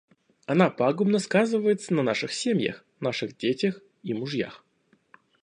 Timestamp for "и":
4.01-4.15